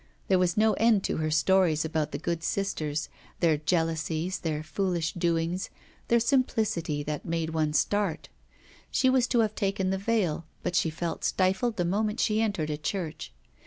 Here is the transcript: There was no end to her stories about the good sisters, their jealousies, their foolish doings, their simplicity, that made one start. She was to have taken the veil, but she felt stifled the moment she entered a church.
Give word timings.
There 0.29 0.39
was 0.39 0.57
no 0.57 0.73
end 0.79 1.03
to 1.03 1.17
her 1.17 1.29
stories 1.29 1.85
about 1.85 2.11
the 2.11 2.17
good 2.17 2.41
sisters, 2.41 3.07
their 3.39 3.55
jealousies, 3.57 4.39
their 4.39 4.63
foolish 4.63 5.13
doings, 5.13 5.69
their 6.07 6.19
simplicity, 6.19 7.03
that 7.03 7.23
made 7.23 7.51
one 7.51 7.73
start. 7.73 8.27
She 8.89 9.11
was 9.11 9.27
to 9.27 9.41
have 9.41 9.53
taken 9.53 9.91
the 9.91 9.99
veil, 9.99 10.47
but 10.63 10.75
she 10.75 10.89
felt 10.89 11.23
stifled 11.23 11.77
the 11.77 11.85
moment 11.85 12.19
she 12.19 12.41
entered 12.41 12.71
a 12.71 12.77
church. 12.77 13.31